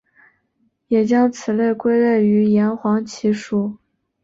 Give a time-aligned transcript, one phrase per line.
[0.87, 3.77] 也将此类归类于岩黄蓍属。